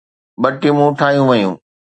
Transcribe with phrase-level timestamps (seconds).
[0.41, 1.53] ٻه ٽيمون ٺاهيون ويون